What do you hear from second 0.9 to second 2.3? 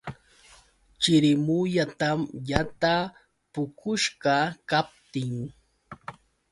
Chirimuyatam